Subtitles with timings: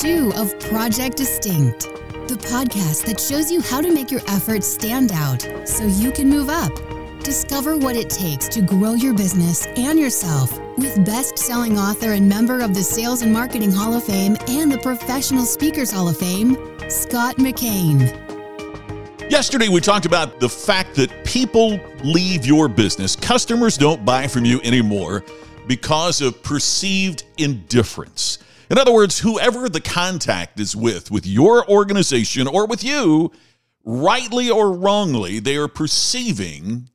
[0.00, 1.82] two of Project Distinct,
[2.26, 6.26] the podcast that shows you how to make your efforts stand out so you can
[6.26, 6.72] move up.
[7.22, 12.26] Discover what it takes to grow your business and yourself with best selling author and
[12.26, 16.16] member of the Sales and Marketing Hall of Fame and the Professional Speakers Hall of
[16.16, 16.56] Fame,
[16.88, 18.00] Scott McKain.
[19.30, 24.46] Yesterday, we talked about the fact that people leave your business, customers don't buy from
[24.46, 25.22] you anymore
[25.66, 28.38] because of perceived indifference.
[28.70, 33.32] In other words, whoever the contact is with, with your organization or with you,
[33.84, 36.88] rightly or wrongly, they are perceiving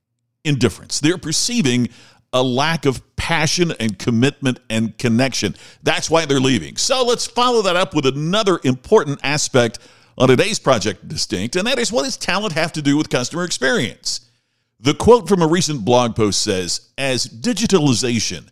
[0.46, 1.02] indifference.
[1.02, 1.90] They're perceiving
[2.32, 5.56] a lack of passion and commitment and connection.
[5.84, 6.78] That's why they're leaving.
[6.78, 9.80] So let's follow that up with another important aspect
[10.18, 13.44] on today's Project Distinct, and that is what does talent have to do with customer
[13.44, 14.30] experience?
[14.80, 18.48] The quote from a recent blog post says As digitalization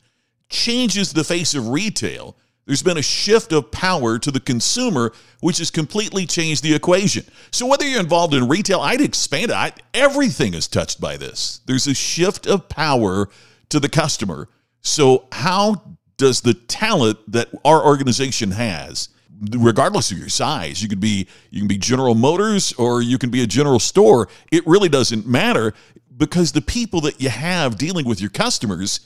[0.50, 2.36] changes the face of retail,
[2.66, 7.26] there's been a shift of power to the consumer, which has completely changed the equation.
[7.52, 9.56] So, whether you're involved in retail, I'd expand it.
[9.56, 11.60] I, everything is touched by this.
[11.66, 13.30] There's a shift of power
[13.70, 14.48] to the customer.
[14.82, 19.10] So, how does the talent that our organization has,
[19.52, 23.30] regardless of your size, you could be you can be General Motors or you can
[23.30, 24.30] be a general store.
[24.52, 25.74] It really doesn't matter
[26.16, 29.02] because the people that you have dealing with your customers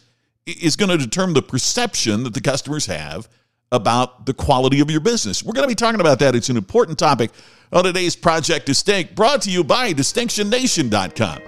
[0.45, 3.27] is going to determine the perception that the customers have
[3.71, 5.43] about the quality of your business.
[5.43, 6.35] We're going to be talking about that.
[6.35, 7.31] It's an important topic
[7.73, 11.41] on today's Project Distinct, brought to you by DistinctionNation.com.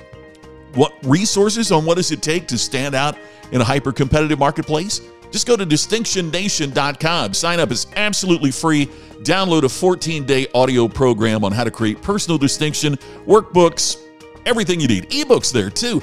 [0.76, 3.18] What resources on what does it take to stand out
[3.52, 5.02] in a hyper competitive marketplace?
[5.32, 7.34] Just go to DistinctionNation.com.
[7.34, 8.88] Sign up is absolutely free.
[9.22, 13.98] Download a 14 day audio program on how to create personal distinction, workbooks,
[14.46, 15.10] everything you need.
[15.10, 16.02] Ebooks there too.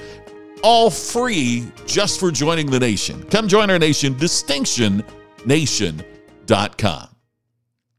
[0.62, 3.22] All free just for joining the nation.
[3.24, 5.04] Come join our nation, Distinction
[5.46, 7.08] nation.com.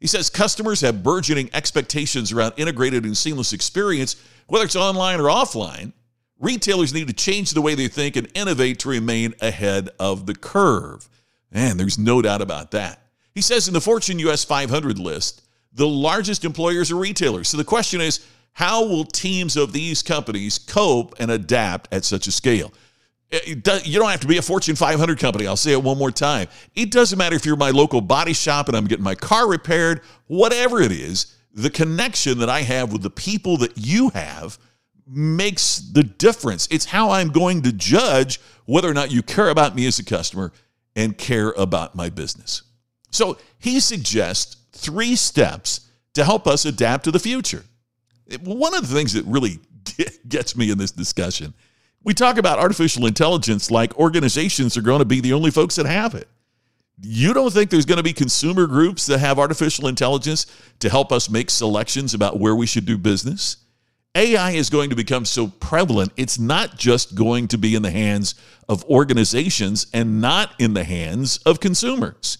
[0.00, 4.16] He says customers have burgeoning expectations around integrated and seamless experience,
[4.46, 5.92] whether it's online or offline.
[6.38, 10.34] Retailers need to change the way they think and innovate to remain ahead of the
[10.34, 11.08] curve.
[11.50, 13.02] And there's no doubt about that.
[13.34, 15.42] He says in the Fortune US 500 list,
[15.72, 17.48] the largest employers are retailers.
[17.48, 22.26] So the question is, how will teams of these companies cope and adapt at such
[22.26, 22.72] a scale?
[23.30, 25.46] You don't have to be a Fortune 500 company.
[25.46, 26.48] I'll say it one more time.
[26.74, 30.00] It doesn't matter if you're my local body shop and I'm getting my car repaired,
[30.26, 34.58] whatever it is, the connection that I have with the people that you have
[35.06, 36.68] makes the difference.
[36.70, 40.04] It's how I'm going to judge whether or not you care about me as a
[40.04, 40.52] customer
[40.96, 42.62] and care about my business.
[43.10, 47.64] So he suggests three steps to help us adapt to the future.
[48.42, 49.58] One of the things that really
[50.28, 51.54] gets me in this discussion
[52.04, 55.86] we talk about artificial intelligence like organizations are going to be the only folks that
[55.86, 56.28] have it.
[57.00, 60.46] You don't think there's going to be consumer groups that have artificial intelligence
[60.80, 63.58] to help us make selections about where we should do business?
[64.14, 67.90] AI is going to become so prevalent, it's not just going to be in the
[67.90, 68.34] hands
[68.68, 72.38] of organizations and not in the hands of consumers.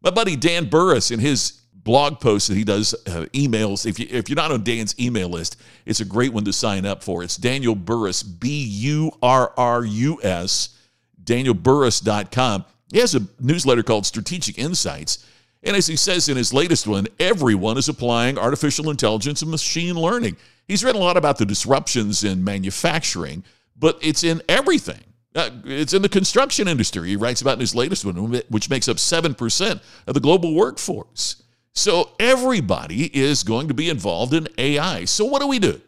[0.00, 3.86] My buddy Dan Burrus, in his blog posts that he does, uh, emails.
[3.86, 6.84] If, you, if you're not on Dan's email list, it's a great one to sign
[6.84, 7.22] up for.
[7.22, 10.76] It's Daniel Burrus, B U R R U S,
[11.24, 12.66] danielburrus.com.
[12.92, 15.24] He has a newsletter called Strategic Insights.
[15.62, 19.94] And as he says in his latest one, everyone is applying artificial intelligence and machine
[19.94, 20.36] learning.
[20.66, 23.44] He's written a lot about the disruptions in manufacturing,
[23.78, 25.04] but it's in everything.
[25.34, 27.08] Uh, it's in the construction industry.
[27.08, 31.44] He writes about in his latest one, which makes up 7% of the global workforce.
[31.74, 35.04] So everybody is going to be involved in AI.
[35.04, 35.80] So what do we do?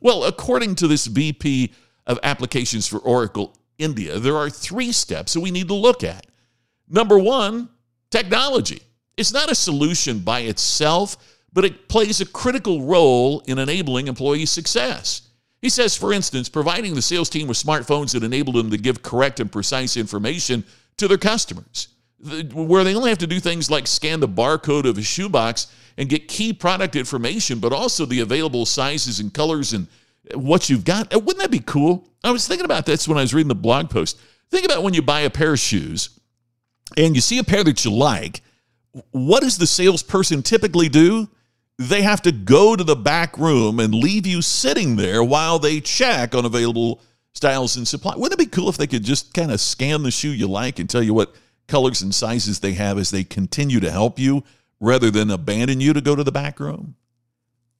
[0.00, 1.72] Well, according to this VP
[2.06, 6.26] of applications for Oracle India, there are three steps that we need to look at.
[6.88, 7.68] Number one,
[8.10, 8.82] technology.
[9.16, 11.16] It's not a solution by itself,
[11.52, 15.22] but it plays a critical role in enabling employee success.
[15.62, 19.02] He says, for instance, providing the sales team with smartphones that enable them to give
[19.02, 20.64] correct and precise information
[20.98, 24.98] to their customers, where they only have to do things like scan the barcode of
[24.98, 25.68] a shoebox
[25.98, 29.86] and get key product information, but also the available sizes and colors and
[30.34, 31.14] what you've got.
[31.14, 32.08] Uh, wouldn't that be cool?
[32.24, 34.18] I was thinking about this when I was reading the blog post.
[34.50, 36.18] Think about when you buy a pair of shoes
[36.96, 38.42] and you see a pair that you like.
[39.10, 41.28] What does the salesperson typically do?
[41.78, 45.80] They have to go to the back room and leave you sitting there while they
[45.80, 47.02] check on available
[47.34, 48.14] styles and supply.
[48.16, 50.78] Wouldn't it be cool if they could just kind of scan the shoe you like
[50.78, 51.34] and tell you what
[51.68, 54.44] colors and sizes they have as they continue to help you
[54.80, 56.96] rather than abandon you to go to the back room?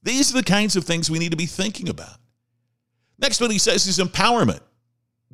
[0.02, 2.18] These are the kinds of things we need to be thinking about.
[3.18, 4.60] Next one he says is empowerment.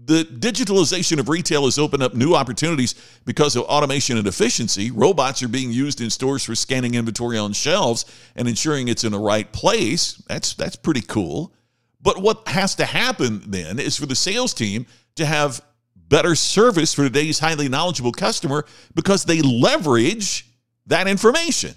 [0.05, 2.95] The digitalization of retail has opened up new opportunities
[3.25, 4.91] because of automation and efficiency.
[4.91, 9.13] Robots are being used in stores for scanning inventory on shelves and ensuring it's in
[9.13, 10.15] the right place.
[10.27, 11.53] That's that's pretty cool.
[12.01, 15.63] But what has to happen then is for the sales team to have
[16.09, 18.65] better service for today's highly knowledgeable customer
[18.95, 20.47] because they leverage
[20.87, 21.75] that information.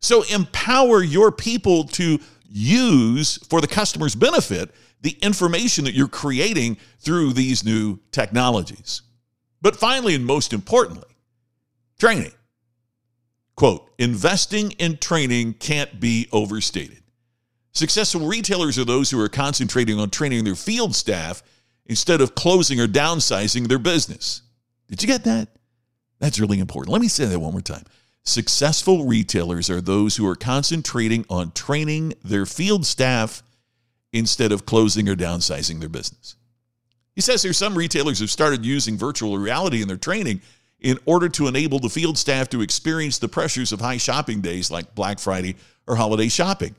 [0.00, 4.70] So empower your people to use for the customer's benefit
[5.00, 9.02] the information that you're creating through these new technologies.
[9.60, 11.08] But finally, and most importantly,
[11.98, 12.32] training.
[13.56, 17.02] Quote, investing in training can't be overstated.
[17.72, 21.42] Successful retailers are those who are concentrating on training their field staff
[21.86, 24.42] instead of closing or downsizing their business.
[24.88, 25.48] Did you get that?
[26.18, 26.92] That's really important.
[26.92, 27.84] Let me say that one more time.
[28.22, 33.42] Successful retailers are those who are concentrating on training their field staff
[34.12, 36.36] instead of closing or downsizing their business.
[37.14, 40.40] He says here some retailers have started using virtual reality in their training
[40.80, 44.70] in order to enable the field staff to experience the pressures of high shopping days
[44.70, 45.56] like Black Friday
[45.86, 46.74] or holiday shopping.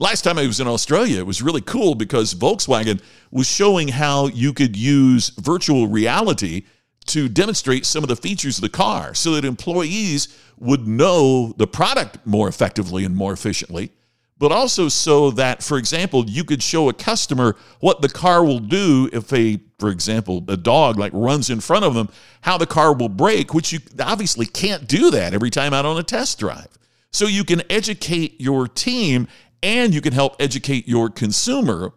[0.00, 3.00] Last time I was in Australia, it was really cool because Volkswagen
[3.30, 6.64] was showing how you could use virtual reality
[7.06, 11.66] to demonstrate some of the features of the car so that employees would know the
[11.66, 13.92] product more effectively and more efficiently
[14.38, 18.58] but also so that, for example, you could show a customer what the car will
[18.58, 22.08] do if a, for example, a dog like runs in front of them,
[22.40, 25.96] how the car will brake, which you obviously can't do that every time out on
[25.98, 26.68] a test drive.
[27.12, 29.28] So you can educate your team
[29.64, 31.94] and you can help educate your consumer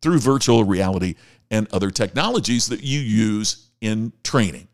[0.00, 1.14] through virtual reality
[1.50, 4.66] and other technologies that you use in training.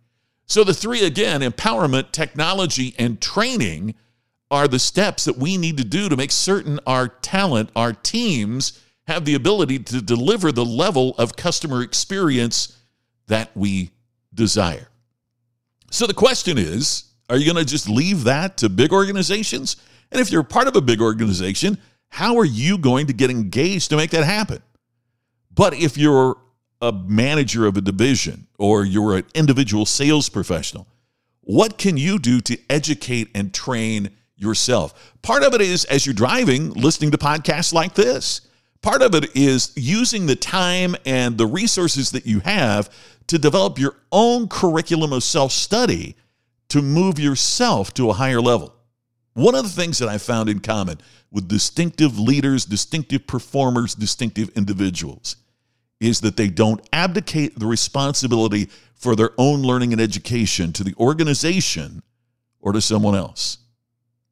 [0.47, 3.97] So the three again, empowerment, technology, and training
[4.49, 8.81] are the steps that we need to do to make certain our talent, our teams,
[9.09, 12.79] have the ability to deliver the level of customer experience
[13.27, 13.91] that we
[14.33, 14.89] desire.
[15.91, 19.77] So the question is are you going to just leave that to big organizations?
[20.13, 21.79] And if you're part of a big organization,
[22.17, 24.63] how are you going to get engaged to make that happen?
[25.55, 26.37] But if you're
[26.83, 30.87] a manager of a division or you're an individual sales professional,
[31.41, 35.15] what can you do to educate and train yourself.
[35.23, 38.43] Part of it is as you're driving, listening to podcasts like this.
[38.83, 42.91] Part of it is using the time and the resources that you have
[43.27, 46.15] to develop your own curriculum of self study
[46.69, 48.76] to move yourself to a higher level.
[49.37, 50.99] One of the things that I found in common
[51.31, 55.37] with distinctive leaders, distinctive performers, distinctive individuals
[56.01, 60.95] is that they don't abdicate the responsibility for their own learning and education to the
[60.99, 62.03] organization
[62.61, 63.59] or to someone else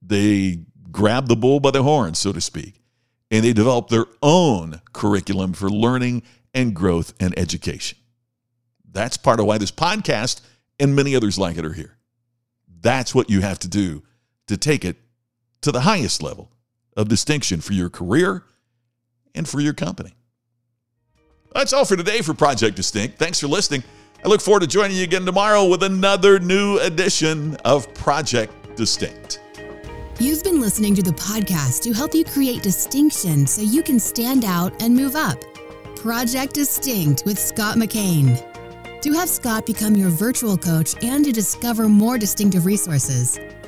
[0.06, 2.80] they grab the bull by the horn, so to speak,
[3.30, 7.98] and they develop their own curriculum for learning and growth and education.
[8.90, 10.40] That's part of why this podcast
[10.78, 11.96] and many others like it are here.
[12.80, 14.02] That's what you have to do
[14.46, 14.96] to take it
[15.64, 16.50] to the highest level
[16.96, 18.44] of distinction for your career
[19.34, 20.14] and for your company.
[21.54, 23.18] That's all for today for Project Distinct.
[23.18, 23.82] Thanks for listening.
[24.24, 29.40] I look forward to joining you again tomorrow with another new edition of Project Distinct.
[30.20, 34.44] You've been listening to the podcast to help you create distinction so you can stand
[34.44, 35.42] out and move up.
[35.96, 38.42] Project Distinct with Scott McKain.
[39.00, 43.38] To have Scott become your virtual coach and to discover more distinctive resources,